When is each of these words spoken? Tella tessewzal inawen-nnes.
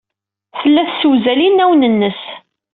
Tella 0.59 0.81
tessewzal 0.89 1.39
inawen-nnes. 1.47 2.21